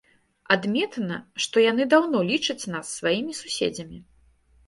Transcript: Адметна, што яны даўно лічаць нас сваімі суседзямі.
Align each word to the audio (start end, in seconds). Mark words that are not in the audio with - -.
Адметна, 0.53 1.17
што 1.43 1.55
яны 1.71 1.83
даўно 1.93 2.17
лічаць 2.31 2.69
нас 2.77 2.85
сваімі 3.01 3.37
суседзямі. 3.41 3.97